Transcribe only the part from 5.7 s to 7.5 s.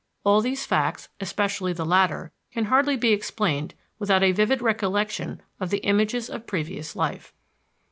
images of previous life.